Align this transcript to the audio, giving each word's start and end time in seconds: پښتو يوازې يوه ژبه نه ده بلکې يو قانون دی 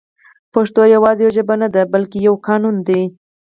پښتو 0.53 0.81
يوازې 0.95 1.21
يوه 1.25 1.35
ژبه 1.35 1.55
نه 1.61 1.67
ده 1.75 1.81
بلکې 1.93 2.17
يو 2.27 2.33
قانون 2.47 2.75
دی 2.87 3.01